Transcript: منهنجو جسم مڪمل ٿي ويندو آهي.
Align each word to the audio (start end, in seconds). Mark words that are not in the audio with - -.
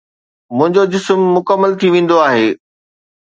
منهنجو 0.57 0.83
جسم 0.95 1.19
مڪمل 1.35 1.71
ٿي 1.83 1.87
ويندو 1.97 2.17
آهي. 2.27 2.47